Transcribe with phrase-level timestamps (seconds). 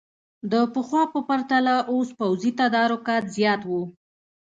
[0.51, 3.83] د پخوا په پرتله اوس پوځي تدارکات زیات وو.